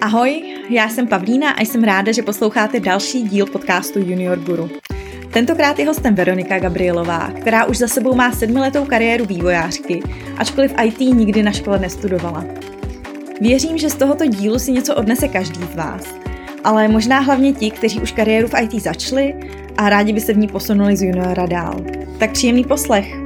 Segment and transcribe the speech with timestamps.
[0.00, 4.70] Ahoj, já jsem Pavlína a jsem ráda, že posloucháte další díl podcastu Junior Guru.
[5.32, 10.02] Tentokrát je hostem Veronika Gabrielová, která už za sebou má sedmiletou kariéru vývojářky,
[10.36, 12.44] ačkoliv IT nikdy na škole nestudovala.
[13.40, 16.14] Věřím, že z tohoto dílu si něco odnese každý z vás,
[16.64, 19.34] ale možná hlavně ti, kteří už kariéru v IT začali
[19.76, 21.80] a rádi by se v ní posunuli z juniora dál.
[22.18, 23.23] Tak příjemný poslech!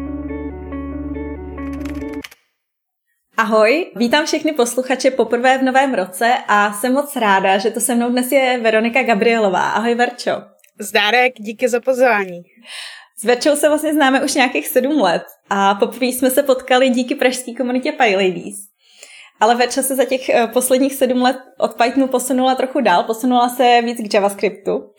[3.49, 7.95] Ahoj, vítám všechny posluchače poprvé v novém roce a jsem moc ráda, že to se
[7.95, 9.71] mnou dnes je Veronika Gabrielová.
[9.71, 10.31] Ahoj Verčo.
[10.81, 12.43] Zdárek, díky za pozvání.
[13.19, 17.15] S Verčou se vlastně známe už nějakých sedm let a poprvé jsme se potkali díky
[17.15, 18.57] pražské komunitě PyLadies.
[19.41, 23.49] Ale Verča se za těch eh, posledních sedm let od Pythonu posunula trochu dál, posunula
[23.49, 24.91] se víc k JavaScriptu.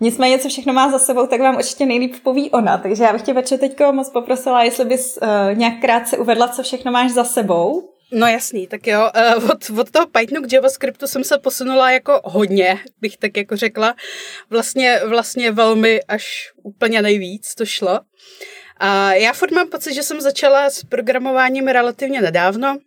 [0.00, 2.78] Nicméně, co všechno má za sebou, tak vám určitě nejlíp poví ona.
[2.78, 6.62] Takže já bych tě, Verčo, teď moc poprosila, jestli bys uh, nějak krátce uvedla, co
[6.62, 7.90] všechno máš za sebou.
[8.12, 12.20] No jasný, tak jo, uh, od, od toho Pythonu k JavaScriptu jsem se posunula jako
[12.24, 13.94] hodně, bych tak jako řekla.
[14.50, 18.00] Vlastně, vlastně velmi až úplně nejvíc to šlo.
[18.76, 22.78] A já furt mám pocit, že jsem začala s programováním relativně nedávno.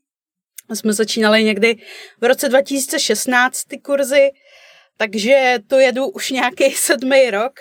[0.74, 1.76] Jsme začínali někdy
[2.22, 4.30] v roce 2016 ty kurzy,
[4.98, 7.54] takže to jedu už nějaký sedmý rok.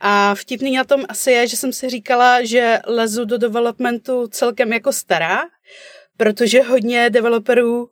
[0.00, 4.72] A vtipný na tom asi je, že jsem si říkala, že lezu do developmentu celkem
[4.72, 5.40] jako stará,
[6.16, 7.88] protože hodně developerů,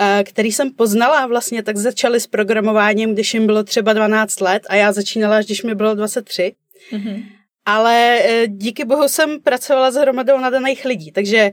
[0.00, 4.62] eh, který jsem poznala vlastně, tak začali s programováním, když jim bylo třeba 12 let
[4.68, 6.54] a já začínala, když mi bylo 23.
[6.92, 7.24] Mm-hmm.
[7.64, 11.50] Ale eh, díky bohu jsem pracovala s hromadou nadaných lidí, takže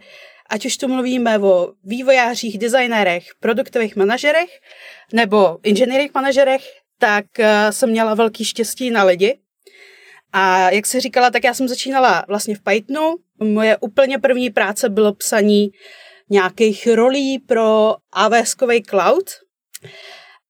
[0.53, 4.49] ať už tu mluvíme o vývojářích, designérech, produktových manažerech
[5.13, 6.61] nebo inženýrích manažerech,
[6.99, 9.39] tak eh, jsem měla velký štěstí na lidi.
[10.33, 13.15] A jak se říkala, tak já jsem začínala vlastně v Pythonu.
[13.43, 15.71] Moje úplně první práce bylo psaní
[16.29, 18.55] nějakých rolí pro AWS
[18.89, 19.29] Cloud.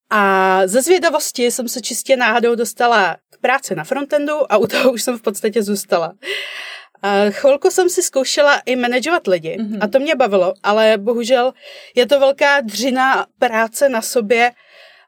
[0.09, 4.91] A ze zvědavosti jsem se čistě náhodou dostala k práci na frontendu a u toho
[4.91, 6.14] už jsem v podstatě zůstala.
[7.03, 9.78] A chvilku jsem si zkoušela i manažovat lidi mm-hmm.
[9.81, 11.53] a to mě bavilo, ale bohužel
[11.96, 14.52] je to velká dřina práce na sobě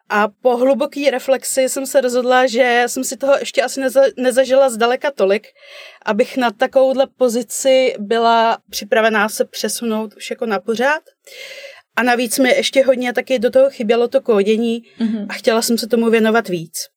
[0.09, 4.69] a po hluboký reflexi jsem se rozhodla, že jsem si toho ještě asi neza, nezažila
[4.69, 5.47] zdaleka tolik,
[6.05, 11.03] abych na takovouhle pozici byla připravená se přesunout už jako na pořád.
[11.95, 15.25] A navíc mi ještě hodně taky do toho chybělo to kódění mm-hmm.
[15.29, 16.94] a chtěla jsem se tomu věnovat víc.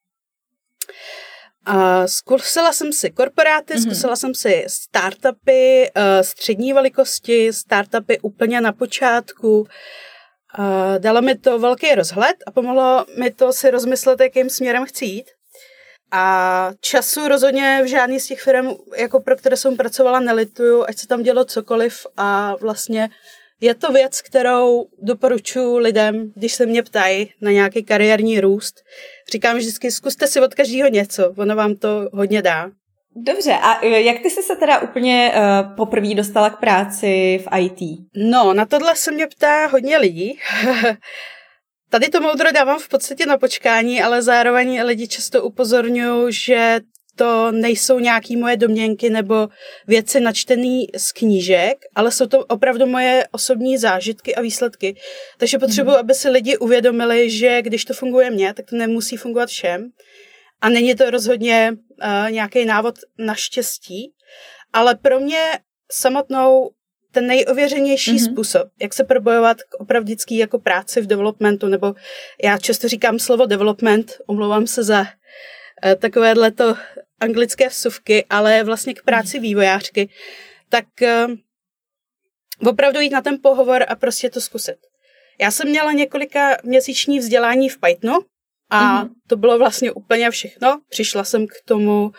[1.65, 3.83] A zkusila jsem si korporáty, mm-hmm.
[3.83, 9.61] zkusila jsem si startupy uh, střední velikosti, startupy úplně na počátku.
[9.61, 15.05] Uh, dalo mi to velký rozhled a pomohlo mi to si rozmyslet, jakým směrem chci
[15.05, 15.31] jít.
[16.13, 20.99] A času rozhodně v žádný z těch firm, jako pro které jsem pracovala, nelituju, ať
[20.99, 23.09] se tam dělo cokoliv a vlastně
[23.61, 28.75] je to věc, kterou doporučuji lidem, když se mě ptají na nějaký kariérní růst.
[29.33, 32.71] Říkám vždycky, zkuste si od každého něco, ono vám to hodně dá.
[33.17, 37.59] Dobře, a e, jak ty jsi se teda úplně uh, poprvé dostala k práci v
[37.59, 37.99] IT?
[38.17, 40.39] No, na tohle se mě ptá hodně lidí.
[41.91, 46.81] Tady to moudro dávám v podstatě na počkání, ale zároveň lidi často upozorňují, že
[47.19, 49.49] to nejsou nějaké moje domněnky nebo
[49.87, 54.97] věci načtené z knížek, ale jsou to opravdu moje osobní zážitky a výsledky.
[55.39, 55.97] Takže potřebuji, mm.
[55.97, 59.91] aby si lidi uvědomili, že když to funguje mně, tak to nemusí fungovat všem.
[60.61, 64.13] A není to rozhodně uh, nějaký návod na štěstí,
[64.73, 65.43] ale pro mě
[65.93, 66.71] samotnou
[67.13, 68.33] ten nejověřenější mm-hmm.
[68.33, 71.95] způsob, jak se probojovat k opravdický jako práci v developmentu, nebo
[72.45, 75.07] já často říkám slovo development, omlouvám se za
[75.99, 76.77] takovéhle to
[77.21, 79.43] anglické vsuvky, ale vlastně k práci mhm.
[79.43, 80.09] vývojářky,
[80.69, 81.35] tak uh,
[82.69, 84.77] opravdu jít na ten pohovor a prostě to zkusit.
[85.41, 88.19] Já jsem měla několika měsíční vzdělání v Pythonu
[88.71, 89.11] a mm-hmm.
[89.27, 90.81] to bylo vlastně úplně všechno.
[90.89, 92.13] Přišla jsem k tomu uh,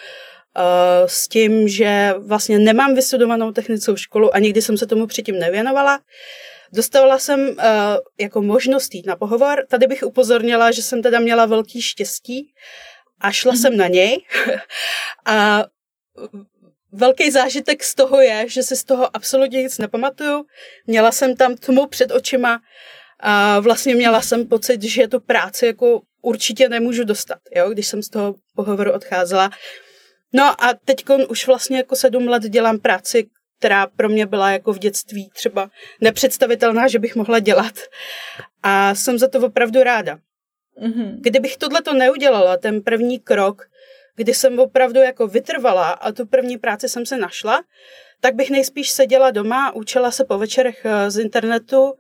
[1.06, 6.00] s tím, že vlastně nemám vystudovanou technickou školu a nikdy jsem se tomu předtím nevěnovala.
[6.74, 7.55] Dostala jsem uh,
[8.20, 9.66] jako možnost jít na pohovor.
[9.70, 12.53] Tady bych upozornila, že jsem teda měla velký štěstí,
[13.19, 14.25] a šla jsem na něj
[15.25, 15.66] a
[16.91, 20.45] velký zážitek z toho je, že si z toho absolutně nic nepamatuju.
[20.87, 22.61] Měla jsem tam tmu před očima
[23.19, 28.03] a vlastně měla jsem pocit, že tu práci jako určitě nemůžu dostat, jo, když jsem
[28.03, 29.49] z toho pohovoru odcházela.
[30.33, 33.29] No a teď už vlastně jako sedm let dělám práci,
[33.59, 35.69] která pro mě byla jako v dětství třeba
[36.01, 37.73] nepředstavitelná, že bych mohla dělat.
[38.63, 40.19] A jsem za to opravdu ráda.
[40.81, 41.17] Mm-hmm.
[41.20, 43.61] Kdybych tohle to neudělala, ten první krok,
[44.16, 47.64] kdy jsem opravdu jako vytrvala a tu první práci jsem se našla,
[48.22, 51.93] tak bych nejspíš seděla doma, učila se po večerech eh, z internetu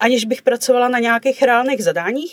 [0.00, 2.32] aniž bych pracovala na nějakých reálných zadáních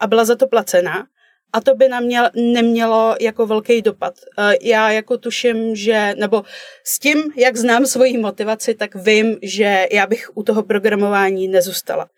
[0.00, 1.06] a byla za to placena.
[1.52, 4.14] A to by na mě nemělo jako velký dopad.
[4.38, 6.42] Eh, já jako tuším, že, nebo
[6.84, 12.08] s tím, jak znám svoji motivaci, tak vím, že já bych u toho programování nezůstala.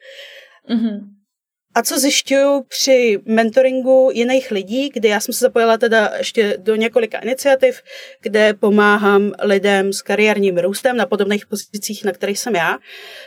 [0.71, 1.16] Mm-hmm.
[1.77, 6.75] A co zjišťuju při mentoringu jiných lidí, kdy já jsem se zapojila teda ještě do
[6.75, 7.83] několika iniciativ,
[8.23, 12.79] kde pomáhám lidem s kariérním růstem na podobných pozicích, na kterých jsem já,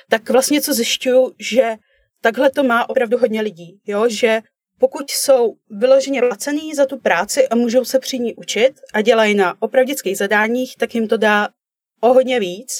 [0.09, 1.75] tak vlastně co zjišťuju, že
[2.21, 4.09] takhle to má opravdu hodně lidí, jo?
[4.09, 4.41] že
[4.79, 9.35] pokud jsou vyloženě placený za tu práci a můžou se při ní učit a dělají
[9.35, 11.49] na opravdických zadáních, tak jim to dá
[12.01, 12.71] o hodně víc,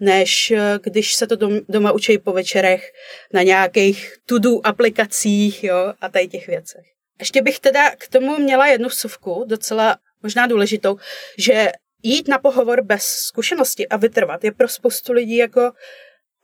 [0.00, 1.36] než eh, když se to
[1.68, 2.92] doma učí po večerech
[3.32, 6.84] na nějakých to-do aplikacích jo, a tady těch věcech.
[7.18, 10.96] Ještě bych teda k tomu měla jednu vsuvku, docela možná důležitou,
[11.38, 15.72] že jít na pohovor bez zkušenosti a vytrvat je pro spoustu lidí jako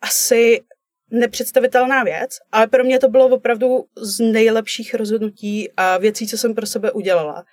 [0.00, 0.60] asi
[1.10, 6.54] nepředstavitelná věc, ale pro mě to bylo opravdu z nejlepších rozhodnutí a věcí, co jsem
[6.54, 7.44] pro sebe udělala.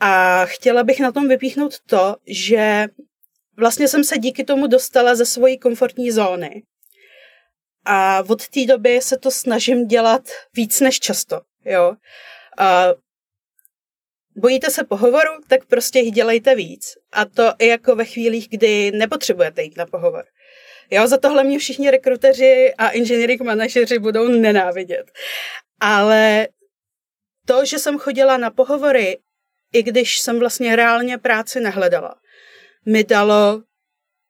[0.00, 2.86] A chtěla bych na tom vypíchnout to, že
[3.56, 6.62] vlastně jsem se díky tomu dostala ze svojí komfortní zóny.
[7.84, 10.22] A od té doby se to snažím dělat
[10.54, 11.40] víc než často.
[11.64, 11.94] Jo?
[12.58, 12.86] A
[14.36, 16.86] bojíte se pohovoru, tak prostě jich dělejte víc.
[17.12, 20.24] A to i jako ve chvílích, kdy nepotřebujete jít na pohovor.
[20.90, 25.10] Jo, za tohle mě všichni rekruteři a engineering manažeři budou nenávidět.
[25.80, 26.48] Ale
[27.46, 29.18] to, že jsem chodila na pohovory,
[29.72, 32.14] i když jsem vlastně reálně práci nehledala,
[32.86, 33.62] mi dalo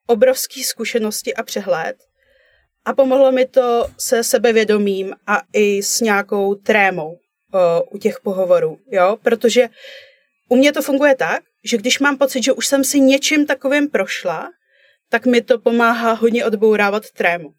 [0.06, 1.96] obrovské zkušenosti a přehled
[2.84, 7.18] a pomohlo mi to se sebevědomím a i s nějakou trémou
[7.54, 9.68] o, u těch pohovorů, jo, protože
[10.48, 13.88] u mě to funguje tak, že když mám pocit, že už jsem si něčím takovým
[13.88, 14.50] prošla,
[15.08, 17.50] tak mi to pomáhá hodně odbourávat trému.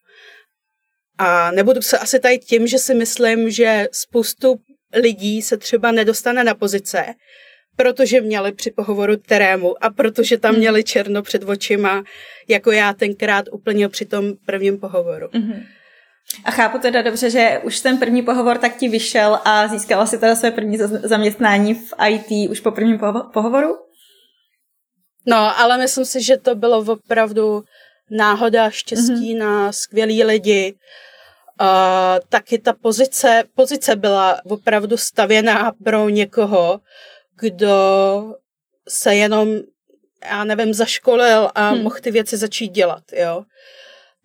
[1.17, 4.55] A nebudu se asi tady tím, že si myslím, že spoustu
[4.95, 7.05] lidí se třeba nedostane na pozice,
[7.75, 10.59] protože měli při pohovoru terému a protože tam hmm.
[10.59, 12.03] měli černo před očima,
[12.47, 15.27] jako já tenkrát úplně při tom prvním pohovoru.
[15.27, 15.63] Mm-hmm.
[16.45, 20.17] A chápu teda dobře, že už ten první pohovor tak ti vyšel a získala si
[20.17, 22.99] teda své první zaměstnání v IT už po prvním
[23.33, 23.75] pohovoru?
[25.27, 27.63] No, ale myslím si, že to bylo opravdu
[28.11, 29.39] náhoda, štěstí mm-hmm.
[29.39, 30.73] na skvělý lidi.
[31.61, 31.67] Uh,
[32.29, 36.79] taky ta pozice, pozice byla opravdu stavěná pro někoho,
[37.41, 37.75] kdo
[38.89, 39.59] se jenom,
[40.25, 41.83] já nevím, zaškolil a hmm.
[41.83, 43.43] mohl ty věci začít dělat, jo.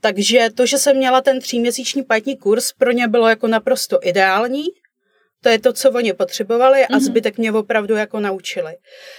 [0.01, 4.65] Takže to, že jsem měla ten tříměsíční patní kurz, pro ně bylo jako naprosto ideální.
[5.43, 7.01] To je to, co oni potřebovali a mm-hmm.
[7.01, 8.77] zbytek mě opravdu jako naučili.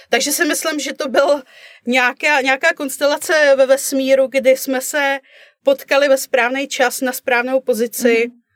[0.08, 1.42] Takže si myslím, že to byl
[1.86, 5.18] nějaká, nějaká konstelace ve vesmíru, kdy jsme se
[5.64, 8.28] potkali ve správný čas na správnou pozici.
[8.28, 8.47] Mm-hmm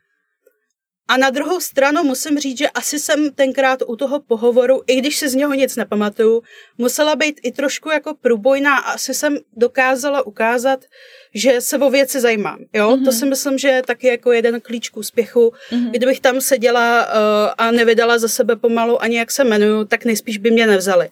[1.07, 5.17] a na druhou stranu musím říct, že asi jsem tenkrát u toho pohovoru, i když
[5.17, 6.43] si z něho nic nepamatuju,
[6.77, 10.85] musela být i trošku jako průbojná a asi jsem dokázala ukázat,
[11.33, 12.59] že se o věci zajímám.
[12.73, 12.89] Jo?
[12.89, 13.05] Mm-hmm.
[13.05, 15.53] To si myslím, že je taky jako jeden klíč k úspěchu.
[15.71, 15.91] Mm-hmm.
[15.91, 17.11] Kdybych tam seděla uh,
[17.57, 21.09] a nevydala za sebe pomalu ani jak se jmenuju, tak nejspíš by mě nevzali.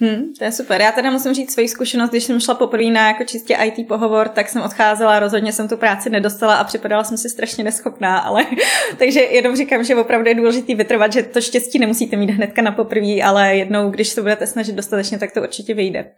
[0.00, 0.80] Hmm, to je super.
[0.80, 4.28] Já teda musím říct svoji zkušenost, když jsem šla poprvé na jako čistě IT pohovor,
[4.28, 8.46] tak jsem odcházela, rozhodně jsem tu práci nedostala a připadala jsem si strašně neschopná, ale
[8.98, 12.72] takže jenom říkám, že opravdu je důležité vytrvat, že to štěstí nemusíte mít hnedka na
[12.72, 16.10] poprvé, ale jednou, když se budete snažit dostatečně, tak to určitě vyjde.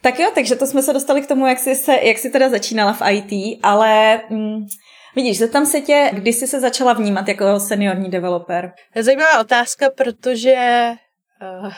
[0.00, 2.48] Tak jo, takže to jsme se dostali k tomu, jak jsi, se, jak jsi teda
[2.48, 4.66] začínala v IT, ale mm,
[5.16, 8.72] vidíš, zeptám se tě, kdy jsi se začala vnímat jako seniorní developer?
[9.00, 10.56] Zajímavá otázka, protože
[11.62, 11.72] uh,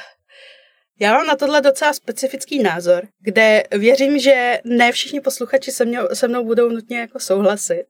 [1.01, 6.09] já mám na tohle docela specifický názor, kde věřím, že ne všichni posluchači se, mnou,
[6.13, 7.85] se mnou budou nutně jako souhlasit.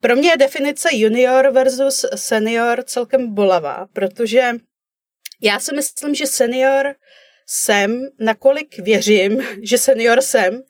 [0.00, 4.52] Pro mě je definice junior versus senior celkem bolavá, protože
[5.40, 6.94] já si myslím, že senior
[7.46, 10.62] jsem, nakolik věřím, že senior jsem,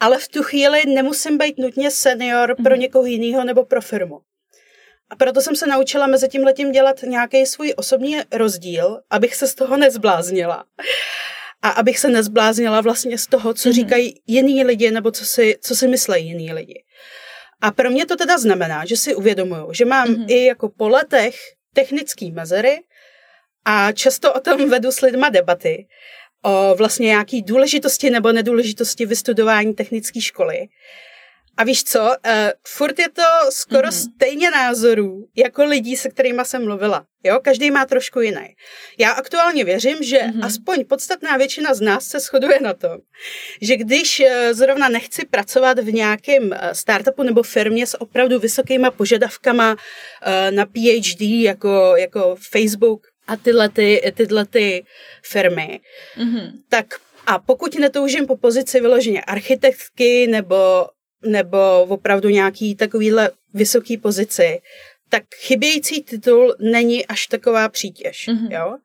[0.00, 2.80] ale v tu chvíli nemusím být nutně senior pro mhm.
[2.80, 4.20] někoho jiného nebo pro firmu.
[5.10, 9.46] A proto jsem se naučila mezi tím letím dělat nějaký svůj osobní rozdíl, abych se
[9.46, 10.64] z toho nezbláznila.
[11.62, 13.72] A abych se nezbláznila vlastně z toho, co mm-hmm.
[13.72, 16.84] říkají jiní lidi, nebo co si, co si myslejí jiní lidi.
[17.60, 20.24] A pro mě to teda znamená, že si uvědomuju, že mám mm-hmm.
[20.28, 21.34] i jako po letech
[21.74, 22.78] technický mezery
[23.64, 25.86] a často o tom vedu s lidma debaty,
[26.42, 30.68] o vlastně nějaký důležitosti nebo nedůležitosti vystudování technické školy.
[31.58, 32.12] A víš co, uh,
[32.66, 34.10] furt je to skoro mm-hmm.
[34.14, 37.04] stejně názorů, jako lidí, se kterými jsem mluvila.
[37.24, 38.54] Jo, každý má trošku jiný.
[38.98, 40.44] Já aktuálně věřím, že mm-hmm.
[40.44, 42.98] aspoň podstatná většina z nás se shoduje na tom,
[43.62, 48.90] že když uh, zrovna nechci pracovat v nějakém uh, startupu nebo firmě s opravdu vysokýma
[48.90, 49.76] požadavkama
[50.50, 54.84] na PhD, jako, jako Facebook a tyhle, ty, tyhle ty
[55.22, 55.80] firmy,
[56.18, 56.52] mm-hmm.
[56.68, 56.86] tak
[57.26, 60.86] a pokud netoužím po pozici vyloženě architektky nebo
[61.22, 64.60] nebo opravdu nějaký takovýhle vysoký pozici,
[65.08, 68.52] tak chybějící titul není až taková přítěž, mm-hmm.
[68.52, 68.76] jo?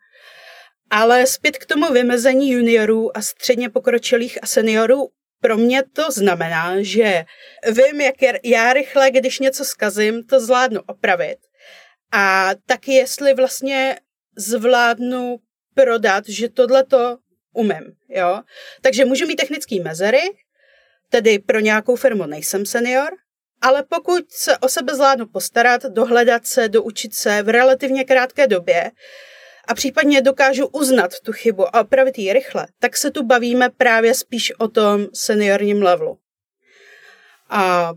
[0.89, 5.09] Ale zpět k tomu vymezení juniorů a středně pokročilých a seniorů,
[5.41, 7.25] pro mě to znamená, že
[7.67, 11.37] vím, jak já rychle, když něco zkazím, to zvládnu opravit.
[12.11, 13.99] A taky jestli vlastně
[14.37, 15.39] zvládnu
[15.73, 17.17] prodat, že tohle to
[17.53, 18.41] umím, jo.
[18.81, 20.21] Takže můžu mít technické mezery,
[21.13, 23.09] Tedy pro nějakou firmu nejsem senior,
[23.61, 28.91] ale pokud se o sebe zvládnu postarat, dohledat se, doučit se v relativně krátké době
[29.67, 34.13] a případně dokážu uznat tu chybu a opravit ji rychle, tak se tu bavíme právě
[34.13, 36.17] spíš o tom seniorním levelu.
[37.49, 37.91] A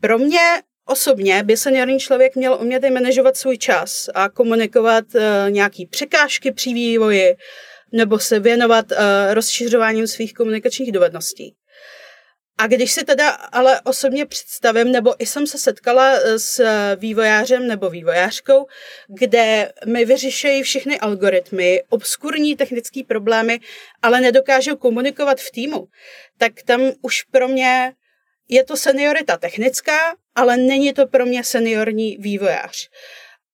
[0.00, 5.22] pro mě osobně by seniorní člověk měl umět i manažovat svůj čas a komunikovat uh,
[5.50, 7.36] nějaký překážky při vývoji
[7.92, 8.98] nebo se věnovat uh,
[9.34, 11.54] rozšiřováním svých komunikačních dovedností.
[12.58, 16.64] A když si teda ale osobně představím, nebo i jsem se setkala eh, s
[16.96, 18.66] vývojářem nebo vývojářkou,
[19.08, 23.60] kde mi vyřešejí všechny algoritmy, obskurní technické problémy,
[24.02, 25.88] ale nedokážou komunikovat v týmu,
[26.38, 27.92] tak tam už pro mě
[28.48, 32.88] je to seniorita technická, ale není to pro mě seniorní vývojář.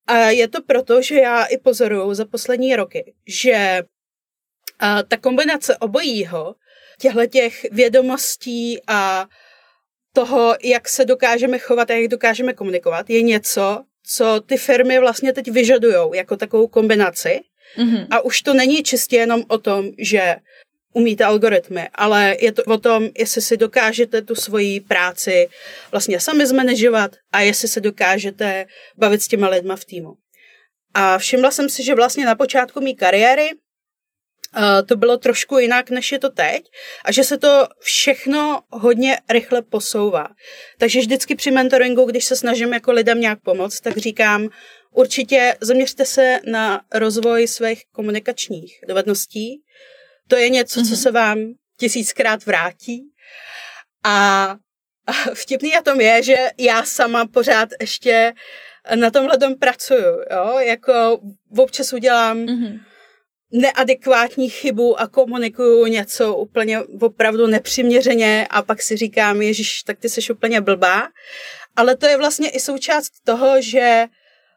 [0.06, 3.82] A je to proto, že já i pozoruju za poslední roky, že
[5.08, 6.54] ta kombinace obojího
[7.00, 9.26] těchto těch vědomostí a
[10.12, 15.32] toho, jak se dokážeme chovat a jak dokážeme komunikovat, je něco, co ty firmy vlastně
[15.32, 17.40] teď vyžadují jako takovou kombinaci.
[17.78, 18.06] Mm-hmm.
[18.10, 20.36] A už to není čistě jenom o tom, že
[20.92, 25.48] umíte algoritmy, ale je to o tom, jestli si dokážete tu svoji práci
[25.92, 30.14] vlastně sami zmanežovat a jestli se dokážete bavit s těma lidma v týmu.
[30.94, 33.50] A všimla jsem si, že vlastně na počátku mé kariéry
[34.86, 36.64] to bylo trošku jinak, než je to teď
[37.04, 40.28] a že se to všechno hodně rychle posouvá.
[40.78, 44.48] Takže vždycky při mentoringu, když se snažím jako lidem nějak pomoct, tak říkám,
[44.90, 49.62] určitě zaměřte se na rozvoj svých komunikačních dovedností.
[50.28, 50.84] To je něco, mm-hmm.
[50.84, 51.02] co mhm.
[51.02, 51.38] se vám
[51.80, 53.02] tisíckrát vrátí.
[54.04, 54.56] A
[55.34, 58.32] vtipný na tom je, že já sama pořád ještě
[58.94, 61.20] na tomhle pracuju, jo, jako
[61.56, 62.80] občas udělám mm-hmm
[63.52, 70.08] neadekvátní chybu a komunikuju něco úplně opravdu nepřiměřeně a pak si říkám, ježiš, tak ty
[70.08, 71.08] jsi úplně blbá.
[71.76, 74.06] Ale to je vlastně i součást toho, že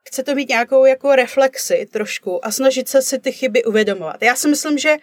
[0.08, 4.22] chce to mít nějakou jako reflexi trošku a snažit se si ty chyby uvědomovat.
[4.22, 4.96] Já si myslím, že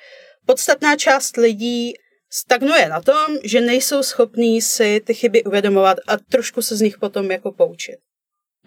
[0.46, 1.94] podstatná část lidí
[2.30, 6.98] stagnuje na tom, že nejsou schopní si ty chyby uvědomovat a trošku se z nich
[6.98, 7.96] potom jako poučit.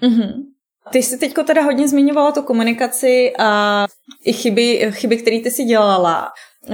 [0.01, 0.56] Mm-hmm.
[0.91, 3.85] Ty jsi teďko teda hodně zmiňovala tu komunikaci a
[4.25, 6.27] i chyby, chyby které ty si dělala.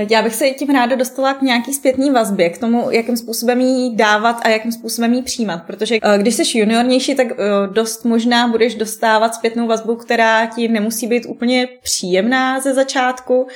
[0.10, 3.96] Já bych se tím ráda dostala k nějaký zpětní vazbě, k tomu, jakým způsobem jí
[3.96, 5.58] dávat a jakým způsobem jí přijímat.
[5.68, 7.36] Protože eh, když jsi juniornější, tak eh,
[7.68, 13.48] dost možná budeš dostávat zpětnou vazbu, která ti nemusí být úplně příjemná ze začátku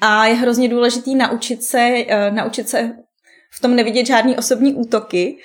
[0.00, 2.92] a je hrozně důležitý naučit se, eh, naučit se
[3.52, 5.38] v tom nevidět žádný osobní útoky,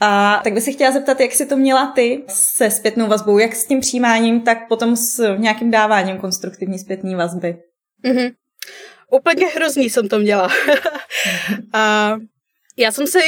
[0.00, 3.54] a tak bych se chtěla zeptat, jak jsi to měla ty se zpětnou vazbou, jak
[3.54, 7.62] s tím přijímáním, tak potom s nějakým dáváním konstruktivní zpětní vazby.
[8.04, 8.34] Mm-hmm.
[9.10, 10.48] Úplně hrozný jsem to měla.
[11.72, 12.14] a
[12.76, 13.18] já jsem si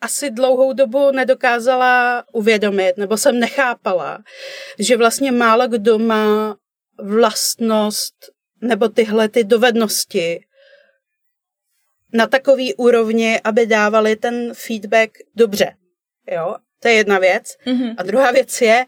[0.00, 4.18] asi dlouhou dobu nedokázala uvědomit, nebo jsem nechápala,
[4.78, 6.56] že vlastně málo kdo má
[6.98, 8.14] vlastnost
[8.60, 10.44] nebo tyhle ty dovednosti
[12.12, 15.76] na takový úrovni, aby dávali ten feedback dobře.
[16.32, 17.56] Jo, to je jedna věc.
[17.66, 17.94] Mm-hmm.
[17.98, 18.86] A druhá věc je,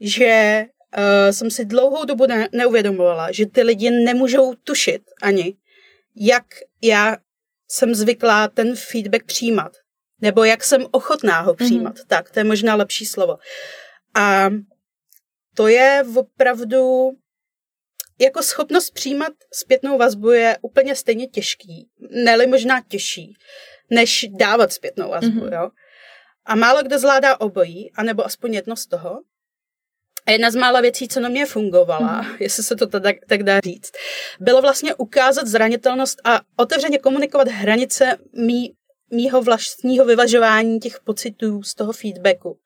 [0.00, 0.64] že
[0.96, 5.56] uh, jsem si dlouhou dobu ne- neuvědomovala, že ty lidi nemůžou tušit ani,
[6.16, 6.44] jak
[6.82, 7.16] já
[7.68, 9.72] jsem zvyklá ten feedback přijímat.
[10.20, 11.96] Nebo jak jsem ochotná ho přijímat.
[11.96, 12.06] Mm-hmm.
[12.06, 13.36] Tak, to je možná lepší slovo.
[14.14, 14.50] A
[15.54, 17.10] to je opravdu
[18.18, 23.36] jako schopnost přijímat zpětnou vazbu je úplně stejně těžký, neli možná těžší,
[23.90, 25.54] než dávat zpětnou vazbu, mm-hmm.
[25.62, 25.70] jo.
[26.44, 29.20] A málo kdo zvládá obojí, anebo aspoň jedno z toho.
[30.26, 32.36] A jedna z mála věcí, co na mě fungovala, mm-hmm.
[32.40, 33.92] jestli se to tak, tak dá říct,
[34.40, 38.74] bylo vlastně ukázat zranitelnost a otevřeně komunikovat hranice mý
[39.10, 42.58] mýho vlastního vyvažování těch pocitů z toho feedbacku.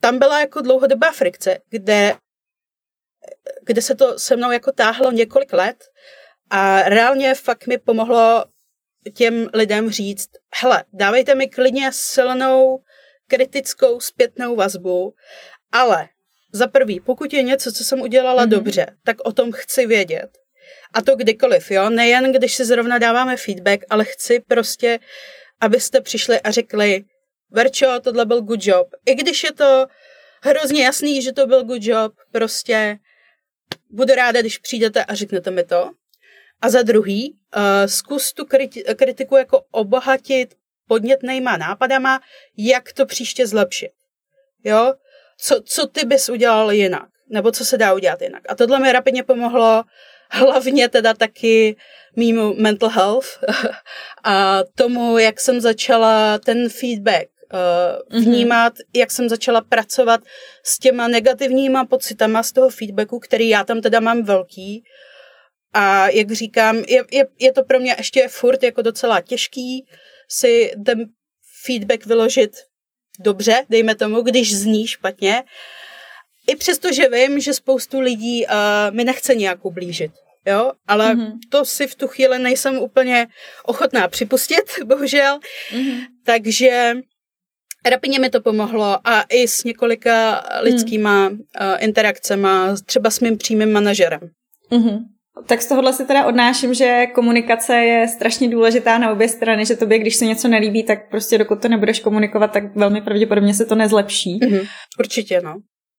[0.00, 2.14] Tam byla jako dlouhodobá frikce, kde,
[3.66, 5.76] kde se to se mnou jako táhlo několik let
[6.50, 8.44] a reálně fakt mi pomohlo
[9.14, 12.78] těm lidem říct, hele, dávejte mi klidně silnou
[13.28, 15.14] kritickou zpětnou vazbu,
[15.72, 16.08] ale
[16.52, 18.50] za prvý, pokud je něco, co jsem udělala mm-hmm.
[18.50, 20.28] dobře, tak o tom chci vědět.
[20.94, 24.98] A to kdykoliv, jo, nejen když si zrovna dáváme feedback, ale chci prostě,
[25.60, 27.04] abyste přišli a řekli,
[27.50, 28.88] Verčo, tohle byl good job.
[29.06, 29.86] I když je to
[30.42, 32.98] hrozně jasný, že to byl good job, prostě
[33.90, 35.90] budu ráda, když přijdete a řeknete mi to.
[36.62, 40.54] A za druhý, uh, zkus tu kriti- kritiku jako obohatit
[40.88, 42.20] podnětnýma nápadama,
[42.56, 43.90] jak to příště zlepšit.
[44.64, 44.94] Jo?
[45.38, 47.08] Co, co ty bys udělal jinak?
[47.28, 48.42] Nebo co se dá udělat jinak?
[48.48, 49.84] A tohle mi rapidně pomohlo
[50.30, 51.76] hlavně teda taky
[52.16, 53.26] mýmu mental health
[54.24, 58.84] a tomu, jak jsem začala ten feedback uh, vnímat, mm-hmm.
[58.94, 60.20] jak jsem začala pracovat
[60.64, 64.84] s těma negativníma pocitama z toho feedbacku, který já tam teda mám velký.
[65.74, 69.86] A jak říkám, je, je, je to pro mě ještě furt jako docela těžký
[70.28, 71.04] si ten
[71.64, 72.50] feedback vyložit
[73.20, 75.44] dobře, dejme tomu, když zní špatně.
[76.46, 78.52] I přesto, že vím, že spoustu lidí uh,
[78.90, 80.12] mi nechce nějak ublížit.
[80.46, 81.32] Jo, ale mm-hmm.
[81.50, 83.26] to si v tu chvíli nejsem úplně
[83.64, 85.38] ochotná připustit, bohužel.
[85.72, 86.00] Mm-hmm.
[86.24, 86.94] Takže
[87.90, 91.34] rapidně mi to pomohlo a i s několika lidskýma mm.
[91.34, 91.40] uh,
[91.78, 94.20] interakcema, třeba s mým přímým manažerem.
[94.72, 94.98] Mm-hmm.
[95.46, 99.76] Tak z tohohle si teda odnáším, že komunikace je strašně důležitá na obě strany, že
[99.76, 103.64] tobě, když se něco nelíbí, tak prostě dokud to nebudeš komunikovat, tak velmi pravděpodobně se
[103.64, 104.38] to nezlepší.
[104.38, 104.68] Mm-hmm.
[104.98, 105.54] Určitě, no.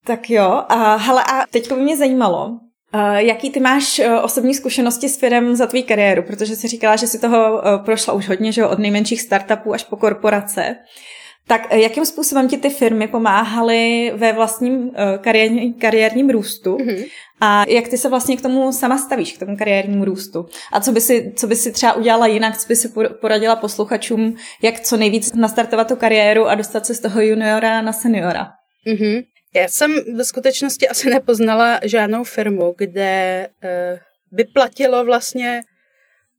[0.05, 2.59] Tak jo, a hele, a teď by mě zajímalo,
[2.95, 6.23] Uh, jaký ty máš uh, osobní zkušenosti s firem za tvý kariéru?
[6.23, 9.83] Protože jsi říkala, že si toho prošla už hodně, že jo, od nejmenších startupů až
[9.83, 10.75] po korporace.
[11.47, 16.77] Tak jakým způsobem ti ty firmy pomáhaly ve vlastním kariérním, kariérním růstu?
[16.77, 17.05] Mm-hmm.
[17.41, 20.45] A jak ty se vlastně k tomu sama stavíš, k tomu kariérnímu růstu?
[20.71, 22.89] A co by si, co by si třeba udělala jinak, co by si
[23.21, 27.93] poradila posluchačům, jak co nejvíc nastartovat tu kariéru a dostat se z toho juniora na
[27.93, 28.47] seniora?
[28.87, 29.23] Mm-hmm.
[29.55, 33.99] Já jsem ve skutečnosti asi nepoznala žádnou firmu, kde uh,
[34.31, 35.61] by platilo vlastně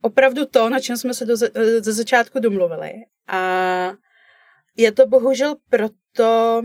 [0.03, 2.93] opravdu to, na čem jsme se do, eh, ze začátku domluvili.
[3.29, 3.93] A
[4.79, 6.63] je to bohužel proto,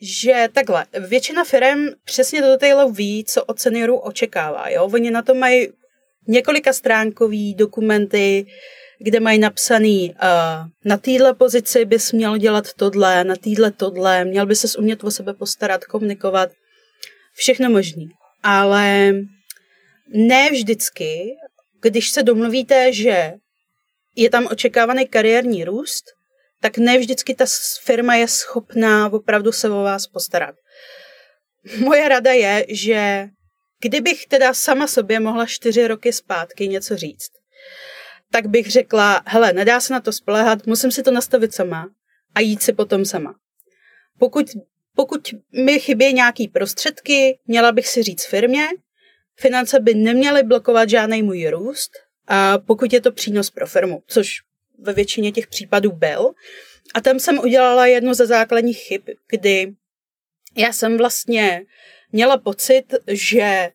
[0.00, 4.68] že takhle, většina firm přesně do detailu ví, co od seniorů očekává.
[4.68, 4.90] Jo?
[4.92, 5.68] Oni na to mají
[6.28, 8.46] několika stránkový dokumenty,
[8.98, 14.46] kde mají napsaný, uh, na téhle pozici bys měl dělat tohle, na téhle tohle, měl
[14.46, 16.50] by se umět o sebe postarat, komunikovat,
[17.34, 18.10] všechno možný.
[18.42, 19.12] Ale
[20.08, 21.36] ne vždycky,
[21.80, 23.32] když se domluvíte, že
[24.16, 26.04] je tam očekávaný kariérní růst,
[26.60, 27.44] tak ne vždycky ta
[27.82, 30.54] firma je schopná opravdu se o vás postarat.
[31.78, 33.28] Moje rada je, že
[33.80, 37.30] kdybych teda sama sobě mohla čtyři roky zpátky něco říct,
[38.32, 41.88] tak bych řekla, hele, nedá se na to spolehat, musím si to nastavit sama
[42.34, 43.34] a jít si potom sama.
[44.18, 44.46] Pokud,
[44.96, 48.68] pokud mi chybí nějaký prostředky, měla bych si říct firmě,
[49.36, 51.90] finance by neměly blokovat žádný můj růst,
[52.26, 54.36] a pokud je to přínos pro firmu, což
[54.80, 56.32] ve většině těch případů byl.
[56.94, 59.72] A tam jsem udělala jednu ze základních chyb, kdy
[60.56, 61.62] já jsem vlastně
[62.12, 63.70] měla pocit, že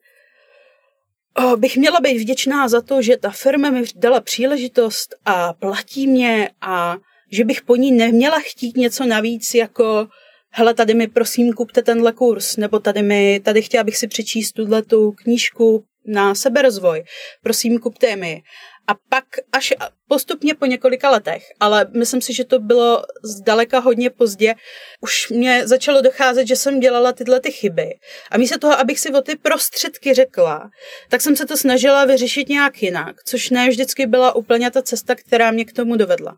[1.56, 6.50] bych měla být vděčná za to, že ta firma mi dala příležitost a platí mě
[6.60, 6.96] a
[7.32, 10.08] že bych po ní neměla chtít něco navíc jako
[10.50, 14.52] hele, tady mi prosím kupte tenhle kurz, nebo tady mi, tady chtěla bych si přečíst
[14.52, 17.04] tuhle tu knížku na seberozvoj,
[17.42, 18.42] prosím kupte mi.
[18.88, 19.74] A pak až
[20.08, 24.54] postupně po několika letech, ale myslím si, že to bylo zdaleka hodně pozdě,
[25.00, 27.94] už mě začalo docházet, že jsem dělala tyhle ty chyby.
[28.30, 30.70] A místo toho, abych si o ty prostředky řekla,
[31.08, 35.14] tak jsem se to snažila vyřešit nějak jinak, což ne vždycky byla úplně ta cesta,
[35.14, 36.36] která mě k tomu dovedla.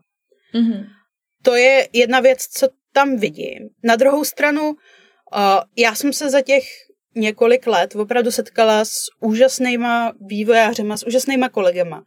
[0.55, 0.85] Mm-hmm.
[1.43, 3.69] To je jedna věc, co tam vidím.
[3.83, 4.75] Na druhou stranu,
[5.77, 6.63] já jsem se za těch
[7.15, 12.03] několik let opravdu setkala s úžasnýma vývojářema, s úžasnýma kolegama.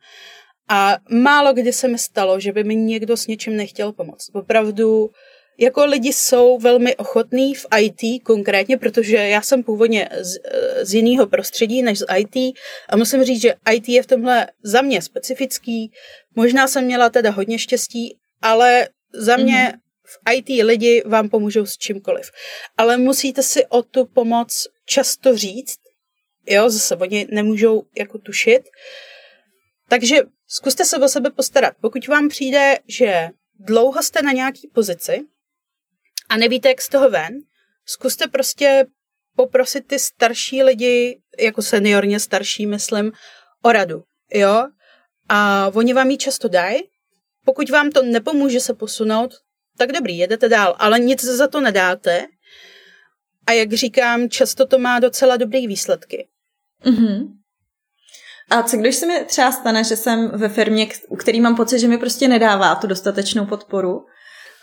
[0.68, 4.30] A málo kdy se mi stalo, že by mi někdo s něčím nechtěl pomoct.
[4.34, 5.10] Opravdu
[5.58, 10.38] jako lidi jsou velmi ochotní v IT konkrétně, protože já jsem původně z,
[10.82, 12.56] z jiného prostředí než z IT
[12.88, 15.92] a musím říct, že IT je v tomhle za mě specifický.
[16.36, 19.78] Možná jsem měla teda hodně štěstí, ale za mě mm-hmm.
[20.04, 22.30] v IT lidi vám pomůžou s čímkoliv.
[22.78, 25.78] Ale musíte si o tu pomoc často říct,
[26.46, 28.62] jo, zase oni nemůžou jako tušit.
[29.88, 30.16] Takže
[30.46, 31.74] zkuste se o sebe postarat.
[31.80, 35.24] Pokud vám přijde, že dlouho jste na nějaký pozici
[36.28, 37.38] a nevíte, jak z toho ven,
[37.86, 38.86] zkuste prostě
[39.36, 43.12] poprosit ty starší lidi, jako seniorně starší, myslím,
[43.62, 44.02] o radu,
[44.34, 44.66] jo?
[45.28, 46.80] A oni vám ji často dají.
[47.44, 49.34] Pokud vám to nepomůže se posunout,
[49.78, 52.26] tak dobrý, jedete dál, ale nic za to nedáte.
[53.46, 56.28] A jak říkám, často to má docela dobrý výsledky.
[56.84, 57.28] Mm-hmm.
[58.50, 61.78] A co když se mi třeba stane, že jsem ve firmě, u který mám pocit,
[61.78, 64.04] že mi prostě nedává tu dostatečnou podporu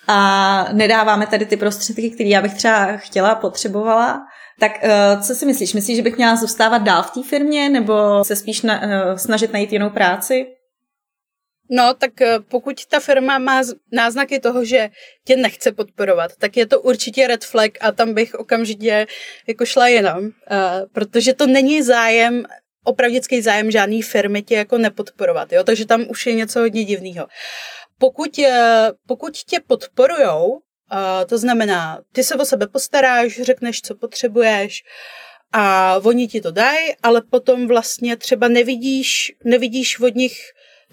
[0.08, 4.22] a nedáváme tady ty prostředky, které já bych třeba chtěla, potřebovala,
[4.60, 5.74] tak uh, co si myslíš?
[5.74, 9.54] Myslíš, že bych měla zůstávat dál v té firmě nebo se spíš na, uh, snažit
[9.54, 10.46] najít jinou práci?
[11.70, 14.90] No, tak eh, pokud ta firma má náznaky toho, že
[15.26, 19.08] tě nechce podporovat, tak je to určitě red flag a tam bych okamžitě
[19.48, 20.32] jako šla jenom, uh,
[20.94, 22.46] protože to není zájem,
[22.84, 27.28] opravdický zájem žádný firmy tě jako nepodporovat, jo, takže tam už je něco hodně divného.
[27.98, 28.46] Pokud, uh,
[29.08, 30.60] pokud tě podporujou,
[31.26, 34.84] to znamená, ty se o sebe postaráš, řekneš, co potřebuješ,
[35.52, 40.38] a oni ti to dají, ale potom vlastně třeba nevidíš, nevidíš od nich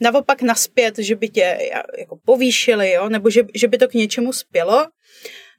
[0.00, 1.59] naopak naspět, že by tě
[1.98, 3.09] jako povýšili, jo?
[3.09, 4.87] nebo že, že by to k něčemu spělo.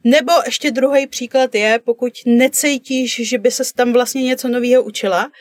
[0.04, 5.32] Nebo ještě druhý příklad je, pokud necítíš, že by se tam vlastně něco nového učila,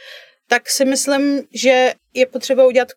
[0.48, 2.88] tak si myslím, že je potřeba udělat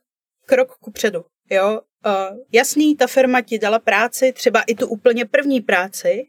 [0.46, 1.26] krok ku předu.
[1.50, 1.82] Jo?
[2.06, 6.24] Uh, jasný, ta firma ti dala práci, třeba i tu úplně první práci,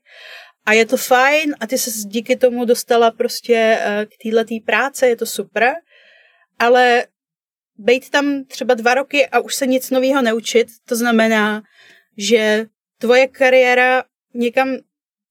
[0.67, 5.09] a je to fajn a ty se díky tomu dostala prostě uh, k této práce,
[5.09, 5.75] je to super,
[6.59, 7.05] ale
[7.81, 11.63] být tam třeba dva roky a už se nic nového neučit, to znamená,
[12.19, 12.67] že
[12.99, 14.77] tvoje kariéra někam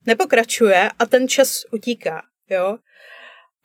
[0.05, 2.77] nepokračuje a ten čas utíká, jo.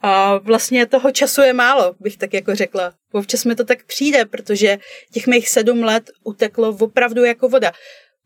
[0.00, 2.94] A vlastně toho času je málo, bych tak jako řekla.
[3.12, 4.78] Občas mi to tak přijde, protože
[5.12, 7.72] těch mých sedm let uteklo opravdu jako voda.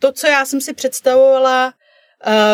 [0.00, 1.74] To, co já jsem si představovala,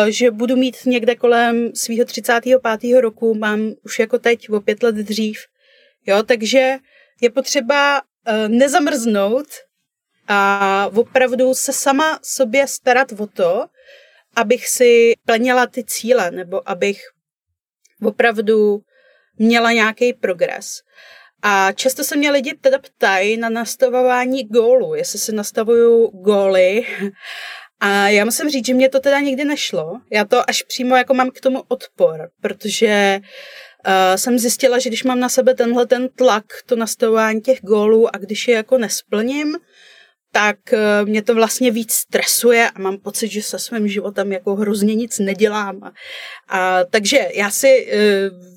[0.07, 3.01] že budu mít někde kolem svého 35.
[3.01, 5.39] roku, mám už jako teď o pět let dřív.
[6.05, 6.77] Jo, takže
[7.21, 9.47] je potřeba uh, nezamrznout
[10.27, 13.65] a opravdu se sama sobě starat o to,
[14.35, 17.01] abych si plnila ty cíle, nebo abych
[18.03, 18.81] opravdu
[19.37, 20.81] měla nějaký progres.
[21.41, 26.87] A často se mě lidi teda ptají na nastavování gólu, jestli si nastavuju góly.
[27.79, 29.99] A já musím říct, že mě to teda nikdy nešlo.
[30.11, 33.19] Já to až přímo jako mám k tomu odpor, protože
[33.87, 38.15] uh, jsem zjistila, že když mám na sebe tenhle ten tlak, to nastavování těch gólů
[38.15, 39.57] a když je jako nesplním,
[40.31, 44.55] tak uh, mě to vlastně víc stresuje a mám pocit, že se svým životem jako
[44.55, 45.83] hrozně nic nedělám.
[45.83, 45.91] A,
[46.49, 48.55] a takže já si uh,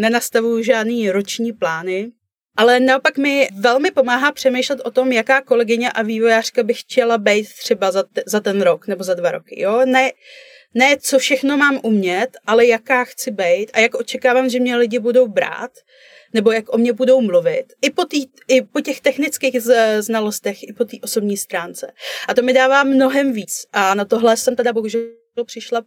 [0.00, 2.10] nenastavuju žádný roční plány,
[2.56, 7.48] ale naopak mi velmi pomáhá přemýšlet o tom, jaká kolegyně a vývojářka bych chtěla být
[7.58, 9.60] třeba za, te, za ten rok nebo za dva roky.
[9.60, 9.82] Jo?
[9.86, 10.10] Ne,
[10.74, 14.98] ne, co všechno mám umět, ale jaká chci být a jak očekávám, že mě lidi
[14.98, 15.70] budou brát,
[16.34, 17.64] nebo jak o mě budou mluvit.
[17.82, 19.56] I po, tý, i po těch technických
[20.00, 21.92] znalostech, i po té osobní stránce.
[22.28, 23.66] A to mi dává mnohem víc.
[23.72, 25.02] A na tohle jsem teda bohužel
[25.46, 25.82] přišla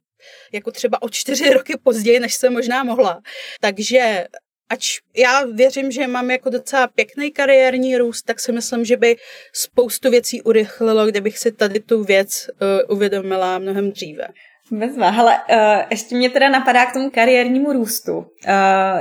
[0.54, 3.22] jako třeba o čtyři roky později, než jsem možná mohla.
[3.62, 4.26] Takže
[4.70, 9.16] ač já věřím, že mám jako docela pěkný kariérní růst, tak si myslím, že by
[9.54, 12.48] spoustu věcí urychlilo, kdybych si tady tu věc
[12.88, 14.28] uh, uvědomila mnohem dříve.
[14.72, 15.10] Bezva.
[15.10, 15.58] Hele, uh,
[15.90, 18.24] ještě mě teda napadá k tomu kariérnímu růstu, uh,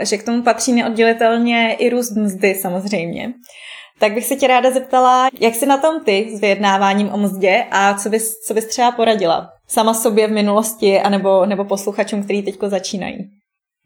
[0.02, 3.32] že k tomu patří neoddělitelně i růst mzdy samozřejmě.
[3.98, 7.64] Tak bych se tě ráda zeptala, jak jsi na tom ty s vyjednáváním o mzdě
[7.70, 12.42] a co bys, co bys třeba poradila sama sobě v minulosti anebo, nebo posluchačům, kteří
[12.42, 13.39] teďko začínají?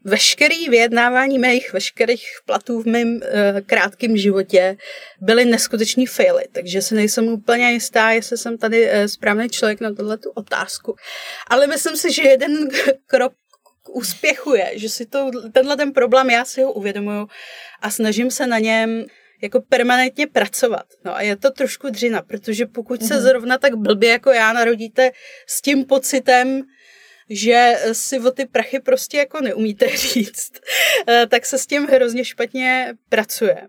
[0.05, 3.21] Veškerý vyjednávání mých veškerých platů v mém uh,
[3.65, 4.77] krátkém životě
[5.21, 9.93] byly neskutečný faily, takže se nejsem úplně jistá, jestli jsem tady uh, správný člověk na
[9.93, 10.95] tohle tu otázku.
[11.47, 12.67] Ale myslím si, že jeden
[13.07, 13.33] krok
[13.83, 17.27] k úspěchu je, že si to, tenhle ten problém, já si ho uvědomuju
[17.81, 19.05] a snažím se na něm
[19.41, 20.85] jako permanentně pracovat.
[21.05, 23.07] No a je to trošku dřina, protože pokud mm-hmm.
[23.07, 23.23] se mhm.
[23.23, 25.11] zrovna tak blbě jako já narodíte
[25.47, 26.61] s tím pocitem,
[27.29, 30.51] že si o ty prachy prostě jako neumíte říct,
[31.07, 33.67] eh, tak se s tím hrozně špatně pracuje.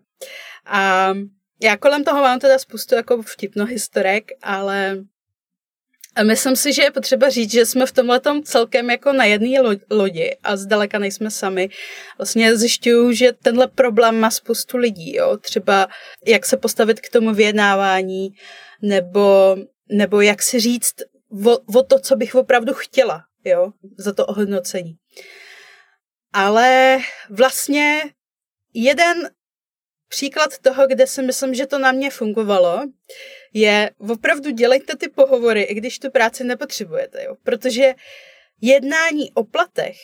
[0.67, 1.15] A
[1.63, 4.97] já kolem toho mám teda spoustu jako vtipno historek, ale
[6.23, 10.37] myslím si, že je potřeba říct, že jsme v tomhle celkem jako na jedné lodi
[10.43, 11.69] a zdaleka nejsme sami.
[12.19, 15.37] Vlastně zjišťuju, že tenhle problém má spoustu lidí, jo?
[15.37, 15.89] třeba
[16.27, 18.29] jak se postavit k tomu vyjednávání,
[18.83, 19.57] nebo,
[19.93, 20.95] nebo jak si říct
[21.47, 24.97] o, o to, co bych opravdu chtěla jo, za to ohodnocení.
[26.33, 26.99] Ale
[27.31, 28.03] vlastně
[28.75, 29.31] jeden
[30.09, 32.83] příklad toho, kde si myslím, že to na mě fungovalo,
[33.53, 37.37] je opravdu dělejte ty pohovory, i když tu práci nepotřebujete, jo?
[37.43, 37.95] protože
[38.61, 39.97] jednání o platech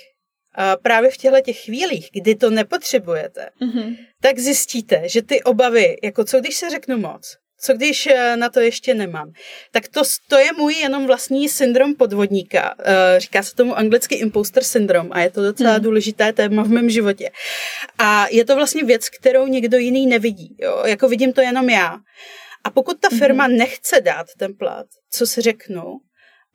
[0.55, 3.97] a právě v těchto těch chvílích, kdy to nepotřebujete, mm-hmm.
[4.21, 8.49] tak zjistíte, že ty obavy, jako co když se řeknu moc, co když eh, na
[8.49, 9.33] to ještě nemám?
[9.71, 12.75] Tak to, to je můj jenom vlastní syndrom podvodníka.
[12.79, 15.83] Eh, říká se tomu anglicky imposter syndrom a je to docela hmm.
[15.83, 17.31] důležité téma v mém životě.
[17.99, 20.57] A je to vlastně věc, kterou někdo jiný nevidí.
[20.59, 20.83] Jo?
[20.87, 21.97] Jako vidím to jenom já.
[22.65, 23.57] A pokud ta firma hmm.
[23.57, 25.99] nechce dát ten plat, co si řeknu,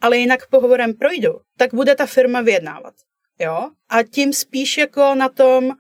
[0.02, 2.94] ale jinak pohovorem projdu, tak bude ta firma vyjednávat.
[3.40, 3.70] Jo?
[3.90, 5.74] A tím spíš jako na tom uh,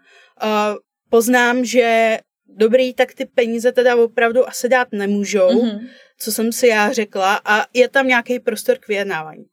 [1.09, 2.17] poznám, že
[2.49, 5.87] dobrý, tak ty peníze teda opravdu asi dát nemůžou, mm-hmm.
[6.19, 9.45] co jsem si já řekla, a je tam nějaký prostor k vyjednávání.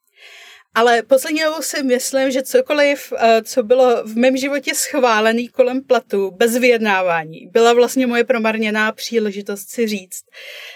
[0.75, 5.83] Ale poslední dobou si myslím, že cokoliv, eh, co bylo v mém životě schválený kolem
[5.83, 10.25] platu, bez vyjednávání, byla vlastně moje promarněná příležitost si říct.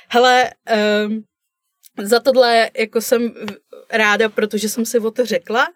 [0.09, 0.51] Hele,
[1.07, 1.25] um,
[2.03, 3.35] za tohle jako jsem
[3.93, 5.69] ráda, protože jsem si o to řekla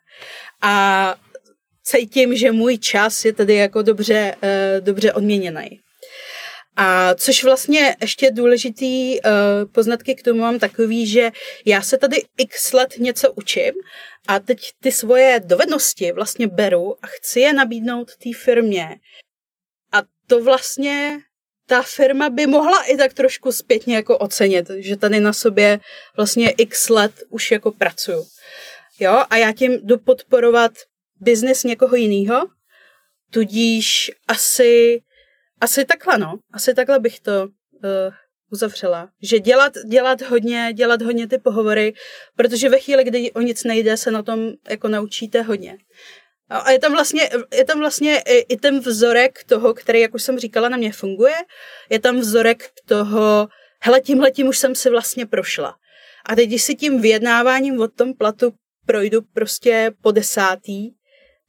[0.63, 1.17] a
[1.85, 5.81] cítím, že můj čas je tedy jako dobře, uh, dobře odměněný.
[6.77, 9.31] A což vlastně ještě důležitý uh,
[9.73, 11.31] poznatky k tomu mám takový, že
[11.65, 13.73] já se tady x let něco učím
[14.29, 18.97] a teď ty svoje dovednosti vlastně beru a chci je nabídnout té firmě.
[19.93, 21.19] A to vlastně
[21.67, 25.81] ta firma by mohla i tak trošku zpětně jako ocenit, že tady na sobě
[26.17, 28.27] vlastně x let už jako pracuju.
[29.01, 30.73] Jo, a já tím jdu podporovat
[31.21, 32.47] biznis někoho jiného,
[33.31, 35.03] tudíž asi
[35.63, 36.39] asi takhle, no.
[36.53, 38.15] Asi takhle bych to uh,
[38.53, 39.09] uzavřela.
[39.23, 41.95] Že dělat, dělat hodně, dělat hodně ty pohovory,
[42.37, 45.79] protože ve chvíli, kdy o nic nejde, se na tom jako naučíte hodně.
[46.49, 50.23] A je tam vlastně, je tam vlastně i, i ten vzorek toho, který, jak už
[50.23, 51.35] jsem říkala, na mě funguje.
[51.91, 53.49] Je tam vzorek toho,
[53.83, 55.75] hele, tímhle tím už jsem si vlastně prošla.
[56.27, 58.53] A teď, když si tím vyjednáváním od tom platu
[58.87, 60.91] projdu prostě po desátý,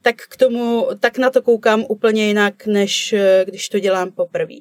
[0.03, 4.55] tak k tomu, tak na to koukám úplně jinak, než eh, když to dělám poprvé.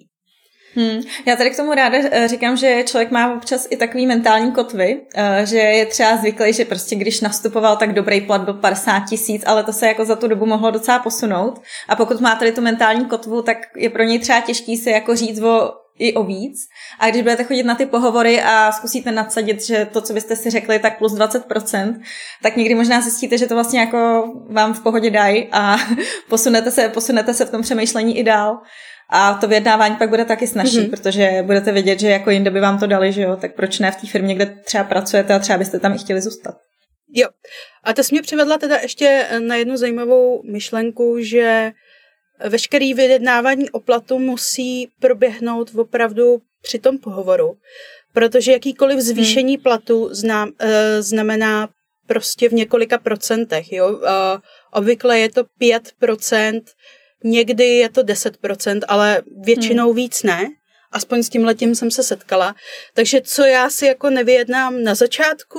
[0.74, 1.02] Hmm.
[1.26, 5.00] Já tady k tomu ráda eh, říkám, že člověk má občas i takový mentální kotvy,
[5.14, 9.42] eh, že je třeba zvyklý, že prostě když nastupoval, tak dobrý plat byl 50 tisíc,
[9.46, 11.62] ale to se jako za tu dobu mohlo docela posunout.
[11.88, 15.16] A pokud má tady tu mentální kotvu, tak je pro něj třeba těžký se jako
[15.16, 16.59] říct o i o víc.
[16.98, 20.50] A když budete chodit na ty pohovory a zkusíte nadsadit, že to, co byste si
[20.50, 22.00] řekli, tak plus 20%,
[22.42, 25.76] tak někdy možná zjistíte, že to vlastně jako vám v pohodě dají a
[26.28, 28.59] posunete se, posunete se v tom přemýšlení i dál.
[29.14, 30.90] A to vyjednávání pak bude taky snažší, mm-hmm.
[30.90, 33.90] protože budete vědět, že jako jinde by vám to dali, že jo, tak proč ne
[33.90, 36.55] v té firmě, kde třeba pracujete a třeba byste tam i chtěli zůstat.
[37.14, 37.28] Jo.
[37.85, 41.72] A to jsi mě přivedla teda ještě na jednu zajímavou myšlenku, že
[42.48, 47.57] veškerý vyjednávání o platu musí proběhnout opravdu při tom pohovoru,
[48.12, 49.07] protože jakýkoliv hmm.
[49.07, 49.62] zvýšení hmm.
[49.62, 50.66] platu znám, uh,
[51.00, 51.68] znamená
[52.07, 53.72] prostě v několika procentech.
[53.72, 53.90] Jo?
[53.90, 53.98] Uh,
[54.72, 56.62] obvykle je to 5%,
[57.24, 59.96] někdy je to 10%, ale většinou hmm.
[59.96, 60.48] víc ne.
[60.92, 62.55] Aspoň s tím letím jsem se setkala.
[62.94, 65.59] Takže co já si jako nevyjednám na začátku,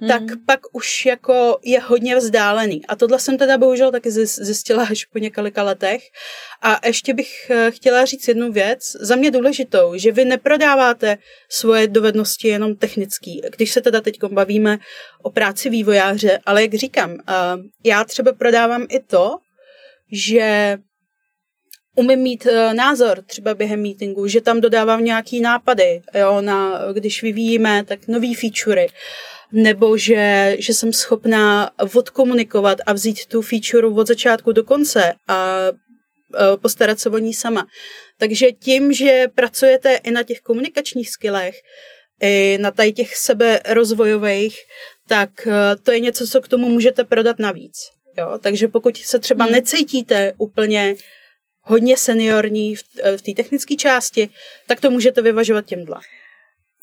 [0.00, 0.08] hmm.
[0.08, 2.86] tak pak už jako je hodně vzdálený.
[2.86, 6.02] A tohle jsem teda bohužel taky zjistila až po několika letech.
[6.62, 11.88] A ještě bych eh, chtěla říct jednu věc, za mě důležitou, že vy neprodáváte svoje
[11.88, 13.42] dovednosti jenom technický.
[13.56, 14.78] Když se teda teď bavíme
[15.22, 17.32] o práci vývojáře, ale jak říkám, eh,
[17.84, 19.38] já třeba prodávám i to,
[20.12, 20.78] že
[21.96, 27.22] umím mít uh, názor třeba během meetingu, že tam dodávám nějaký nápady, jo, na, když
[27.22, 28.88] vyvíjíme, tak nový featurey
[29.52, 35.56] nebo že, že jsem schopná odkomunikovat a vzít tu feature od začátku do konce a
[36.62, 37.66] postarat se o ní sama.
[38.18, 41.54] Takže tím, že pracujete i na těch komunikačních skillech,
[42.22, 44.58] i na tady těch seberozvojových,
[45.08, 47.76] tak e, to je něco, co k tomu můžete prodat navíc.
[48.18, 48.38] Jo?
[48.42, 49.52] Takže pokud se třeba hmm.
[49.52, 50.94] necítíte úplně
[51.60, 54.28] hodně seniorní v, e, v té technické části,
[54.66, 55.96] tak to můžete vyvažovat tímhle.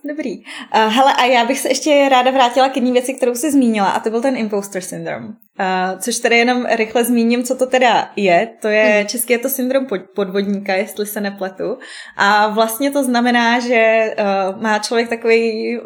[0.06, 0.38] Dobrý.
[0.38, 3.90] Uh, hele, a já bych se ještě ráda vrátila k jedné věci, kterou jsi zmínila,
[3.90, 5.24] a to byl ten imposter syndrom.
[5.26, 8.50] Uh, což tady jenom rychle zmíním, co to teda je.
[8.62, 9.08] To je, hmm.
[9.08, 11.78] český je to syndrom podvodníka, jestli se nepletu.
[12.18, 15.78] A vlastně to znamená, že uh, má člověk takový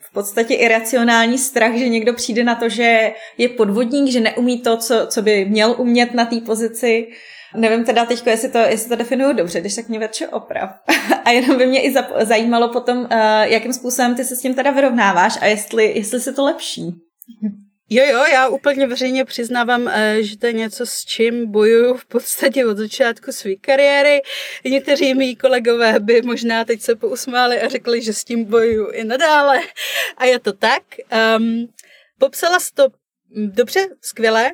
[0.00, 4.76] v podstatě iracionální strach, že někdo přijde na to, že je podvodník, že neumí to,
[4.76, 7.08] co, co by měl umět na té pozici,
[7.54, 10.70] Nevím teda teď, jestli to, jestli to definuju dobře, když tak mě větše oprav.
[11.24, 13.08] a jenom by mě i zajímalo potom, uh,
[13.40, 16.94] jakým způsobem ty se s tím teda vyrovnáváš a jestli, jestli se to lepší.
[17.90, 22.06] Jo, jo, já úplně veřejně přiznávám, eh, že to je něco, s čím bojuju v
[22.06, 24.20] podstatě od začátku své kariéry.
[24.64, 29.04] Někteří mý kolegové by možná teď se pousmáli a řekli, že s tím bojuju i
[29.04, 29.60] nadále.
[30.16, 30.82] A je to tak.
[31.38, 31.68] Um,
[32.18, 32.88] popsala jsi to
[33.36, 34.50] dobře, skvěle.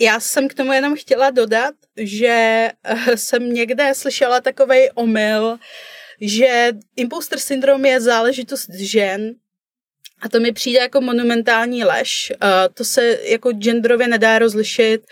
[0.00, 5.58] Já jsem k tomu jenom chtěla dodat, že eh, jsem někde slyšela takový omyl,
[6.20, 9.34] že imposter syndrom je záležitost žen,
[10.24, 12.32] a to mi přijde jako monumentální lež.
[12.42, 15.02] Uh, to se jako genderově nedá rozlišit.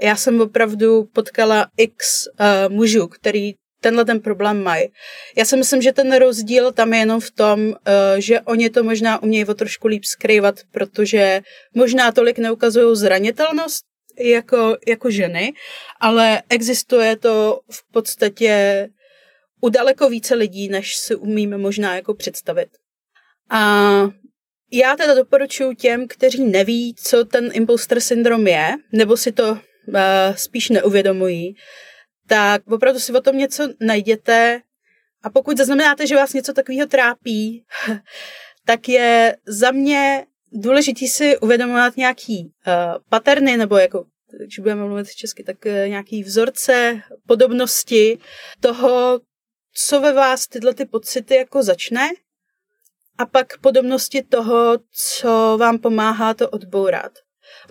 [0.00, 4.88] Já jsem opravdu potkala x uh, mužů, který tenhle ten problém mají.
[5.36, 7.74] Já si myslím, že ten rozdíl tam je jenom v tom,
[8.18, 11.40] že oni to možná umějí o trošku líp skrývat, protože
[11.74, 13.84] možná tolik neukazují zranitelnost
[14.18, 15.52] jako, jako ženy,
[16.00, 18.88] ale existuje to v podstatě
[19.60, 22.68] u daleko více lidí, než si umíme možná jako představit.
[23.50, 23.60] A
[24.72, 29.58] já teda doporučuji těm, kteří neví, co ten imposter syndrom je, nebo si to uh,
[30.34, 31.56] spíš neuvědomují,
[32.26, 34.60] tak opravdu si o tom něco najděte
[35.22, 37.64] a pokud zaznamenáte, že vás něco takového trápí,
[38.64, 42.72] tak je za mě důležitý si uvědomovat nějaký uh,
[43.08, 44.04] paterny, nebo jako,
[44.44, 48.18] když budeme mluvit česky, tak uh, nějaký vzorce, podobnosti
[48.60, 49.20] toho,
[49.74, 52.08] co ve vás tyhle ty pocity jako začne
[53.18, 57.12] a pak podobnosti toho, co vám pomáhá to odbourat.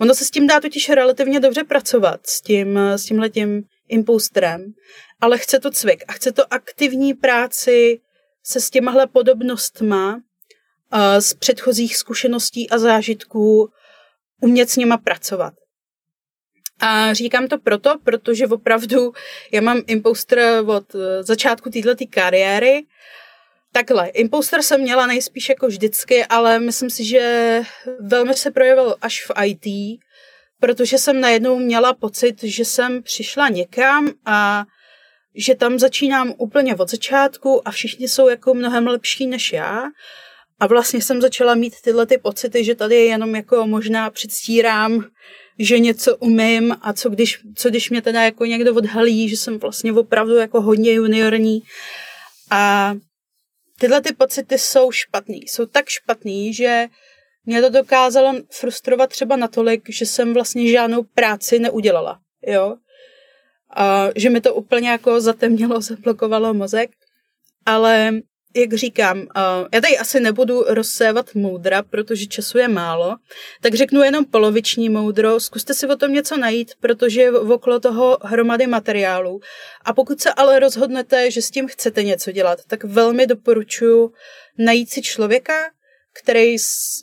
[0.00, 4.72] Ono se s tím dá totiž relativně dobře pracovat, s tím, s tímhletím impulstrem,
[5.20, 8.00] ale chce to cvik a chce to aktivní práci
[8.42, 10.20] se s těmahle podobnostma
[11.18, 13.70] z předchozích zkušeností a zážitků
[14.42, 15.54] umět s nima pracovat.
[16.80, 19.12] A říkám to proto, protože opravdu
[19.52, 22.86] já mám imposter od e, začátku této kariéry
[23.76, 27.60] Takhle, imposter jsem měla nejspíš jako vždycky, ale myslím si, že
[28.00, 30.00] velmi se projevil až v IT,
[30.60, 34.64] protože jsem najednou měla pocit, že jsem přišla někam a
[35.34, 39.82] že tam začínám úplně od začátku a všichni jsou jako mnohem lepší než já.
[40.60, 45.04] A vlastně jsem začala mít tyhle ty pocity, že tady jenom jako možná předstírám,
[45.58, 49.58] že něco umím a co když, co když mě teda jako někdo odhalí, že jsem
[49.58, 51.62] vlastně opravdu jako hodně juniorní.
[52.50, 52.94] A
[53.78, 55.40] tyhle ty pocity jsou špatný.
[55.42, 56.86] Jsou tak špatný, že
[57.46, 62.20] mě to dokázalo frustrovat třeba natolik, že jsem vlastně žádnou práci neudělala.
[62.46, 62.76] Jo?
[63.70, 66.90] A že mi to úplně jako zatemnilo, zablokovalo mozek.
[67.66, 68.12] Ale
[68.54, 69.24] jak říkám, uh,
[69.72, 73.16] já tady asi nebudu rozsévat moudra, protože času je málo,
[73.60, 75.40] tak řeknu jenom poloviční moudro.
[75.40, 79.40] Zkuste si o tom něco najít, protože je okolo toho hromady materiálů.
[79.84, 84.12] A pokud se ale rozhodnete, že s tím chcete něco dělat, tak velmi doporučuji
[84.58, 85.70] najít si člověka,
[86.22, 86.56] který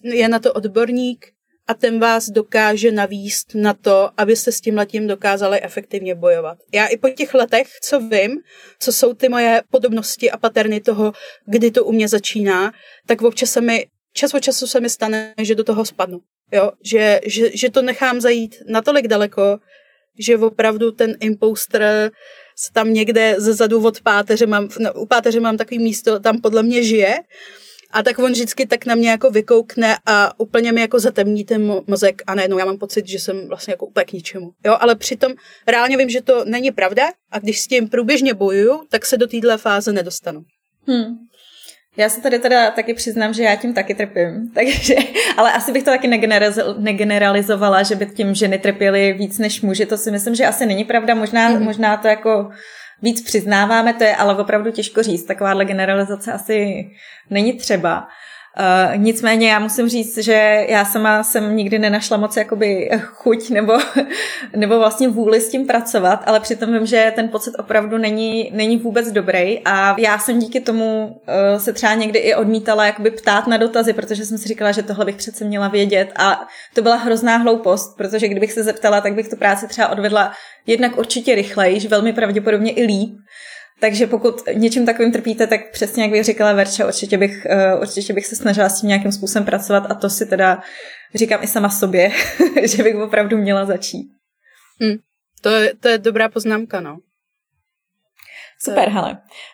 [0.03, 1.32] je na to odborník,
[1.67, 6.57] a ten vás dokáže navíst na to, abyste s tím letím dokázali efektivně bojovat.
[6.73, 8.37] Já i po těch letech, co vím,
[8.79, 11.13] co jsou ty moje podobnosti a paterny toho,
[11.45, 12.73] kdy to u mě začíná,
[13.07, 16.19] tak občas se mi, čas od času se mi stane, že do toho spadnu.
[16.51, 16.71] Jo?
[16.83, 19.59] Že, že, že to nechám zajít natolik daleko,
[20.19, 22.11] že opravdu ten imposter
[22.73, 26.63] tam někde ze zadu od páteře mám, no, u páteře mám takový místo, tam podle
[26.63, 27.15] mě žije
[27.93, 31.81] a tak on vždycky tak na mě jako vykoukne a úplně mi jako zatemní ten
[31.87, 34.51] mozek a najednou já mám pocit, že jsem vlastně jako úplně k ničemu.
[34.65, 35.33] Jo, ale přitom
[35.67, 39.27] reálně vím, že to není pravda a když s tím průběžně bojuju, tak se do
[39.27, 40.43] téhle fáze nedostanu.
[40.87, 41.17] Hmm.
[41.97, 44.95] Já se tady teda taky přiznám, že já tím taky trpím, takže,
[45.37, 46.07] ale asi bych to taky
[46.77, 50.83] negeneralizovala, že by tím ženy trpěly víc než muži, to si myslím, že asi není
[50.83, 51.63] pravda, možná, mm.
[51.63, 52.49] možná to jako
[53.03, 55.23] víc přiznáváme, to je ale opravdu těžko říct.
[55.23, 56.89] Takováhle generalizace asi
[57.29, 58.07] není třeba.
[58.59, 63.73] Uh, nicméně já musím říct, že já sama jsem nikdy nenašla moc jakoby chuť nebo,
[64.55, 68.77] nebo vlastně vůli s tím pracovat, ale přitom vím, že ten pocit opravdu není, není
[68.77, 73.47] vůbec dobrý a já jsem díky tomu uh, se třeba někdy i odmítala jakoby ptát
[73.47, 76.95] na dotazy, protože jsem si říkala, že tohle bych přece měla vědět a to byla
[76.95, 80.31] hrozná hloupost, protože kdybych se zeptala, tak bych tu práci třeba odvedla
[80.67, 83.17] jednak určitě rychleji, velmi pravděpodobně i líp,
[83.79, 88.13] takže pokud něčím takovým trpíte, tak přesně jak bych říkala Verča, určitě bych, uh, určitě
[88.13, 90.63] bych se snažila s tím nějakým způsobem pracovat a to si teda
[91.15, 92.11] říkám i sama sobě,
[92.63, 94.07] že bych opravdu měla začít.
[94.81, 94.97] Hmm.
[95.41, 96.97] To, je, to je dobrá poznámka, no.
[98.63, 99.11] Super, hele.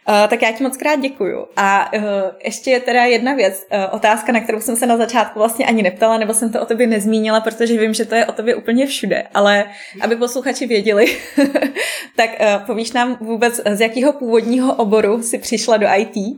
[0.10, 1.48] Uh, tak já ti moc krát děkuju.
[1.56, 2.04] A uh,
[2.44, 5.84] ještě je teda jedna věc, uh, otázka, na kterou jsem se na začátku vlastně ani
[5.84, 8.88] neptala, nebo jsem to o tobě nezmínila, protože vím, že to je o tobě úplně
[8.88, 9.66] všude, ale
[10.02, 11.18] aby posluchači věděli,
[12.16, 16.16] tak uh, povíš nám vůbec, z jakého původního oboru si přišla do IT?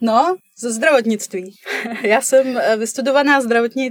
[0.00, 1.54] no, ze zdravotnictví.
[2.02, 3.90] já jsem vystudovaná zdravotní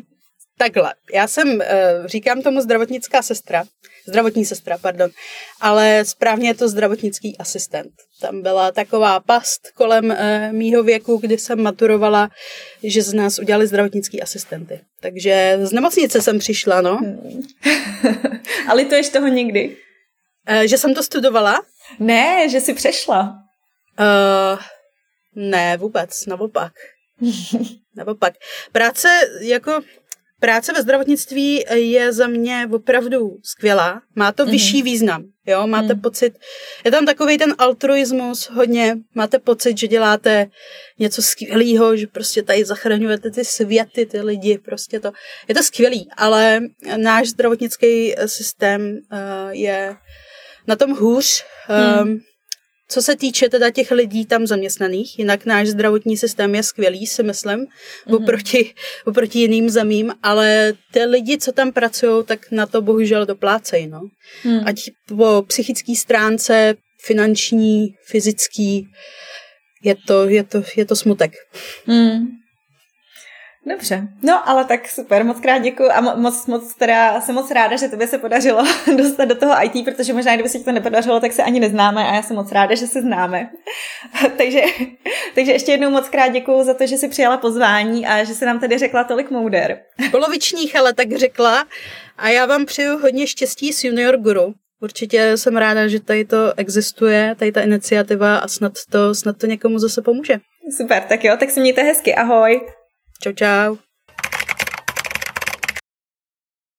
[0.57, 1.61] Takhle, já jsem,
[2.05, 3.63] říkám tomu zdravotnická sestra,
[4.09, 5.09] zdravotní sestra, pardon,
[5.61, 7.91] ale správně je to zdravotnický asistent.
[8.21, 12.29] Tam byla taková past kolem eh, mýho věku, kdy jsem maturovala,
[12.83, 14.79] že z nás udělali zdravotnický asistenty.
[15.01, 16.97] Takže z nemocnice jsem přišla, no.
[16.97, 17.41] Hmm.
[18.67, 19.77] ale to ještě toho nikdy?
[20.47, 21.61] Eh, že jsem to studovala?
[21.99, 23.35] Ne, že jsi přešla.
[23.99, 24.59] Uh,
[25.35, 26.73] ne, vůbec, naopak.
[27.95, 28.33] naopak.
[28.71, 29.81] Práce jako
[30.39, 34.01] Práce ve zdravotnictví je za mě opravdu skvělá.
[34.15, 34.51] Má to mm-hmm.
[34.51, 35.23] vyšší význam.
[35.45, 36.01] Jo, máte mm.
[36.01, 36.33] pocit,
[36.85, 40.47] je tam takový ten altruismus hodně, máte pocit, že děláte
[40.99, 45.11] něco skvělého, že prostě tady zachraňujete ty světy, ty lidi, prostě to,
[45.47, 46.59] je to skvělý, ale
[46.97, 49.19] náš zdravotnický systém uh,
[49.51, 49.95] je
[50.67, 51.45] na tom hůř.
[52.03, 52.19] Mm.
[52.91, 57.23] Co se týče teda těch lidí tam zaměstnaných, jinak náš zdravotní systém je skvělý, si
[57.23, 58.15] myslím, mm-hmm.
[58.15, 58.73] oproti,
[59.05, 63.87] oproti jiným zemím, ale ty lidi, co tam pracují, tak na to bohužel doplácejí.
[63.87, 64.01] No.
[64.43, 64.59] Mm.
[64.65, 66.75] Ať po psychické stránce,
[67.05, 68.87] finanční, fyzický,
[69.83, 71.31] je to, je to, je to smutek.
[71.87, 72.38] Mm.
[73.69, 77.75] Dobře, no ale tak super, moc krát děkuji a moc, moc teda jsem moc ráda,
[77.75, 78.63] že tobě se podařilo
[78.97, 82.07] dostat do toho IT, protože možná kdyby se ti to nepodařilo, tak se ani neznáme
[82.07, 83.49] a já jsem moc ráda, že se známe.
[84.37, 84.61] takže,
[85.35, 88.45] takže ještě jednou moc krát děkuji za to, že jsi přijala pozvání a že se
[88.45, 89.79] nám tady řekla tolik mouder.
[90.11, 91.65] Polovičních ale tak řekla
[92.17, 94.53] a já vám přeju hodně štěstí s Junior Guru.
[94.81, 99.47] Určitě jsem ráda, že tady to existuje, tady ta iniciativa a snad to, snad to
[99.47, 100.35] někomu zase pomůže.
[100.77, 102.61] Super, tak jo, tak si mějte hezky, ahoj.
[103.21, 103.88] Ciao, ciao.